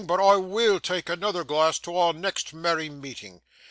[0.03, 3.41] but I WILL tak' anoother glass to our next merry meeting!